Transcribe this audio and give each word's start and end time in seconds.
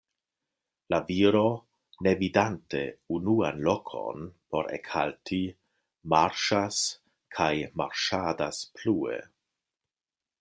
La 0.91 0.97
viro, 1.07 1.41
ne 2.05 2.13
vidante 2.21 2.81
unuan 3.17 3.59
lokon 3.67 4.25
por 4.55 4.69
ekhalti, 4.79 5.39
marŝas 6.15 6.79
kaj 7.37 7.53
marŝadas 7.83 8.63
plue. 8.81 9.21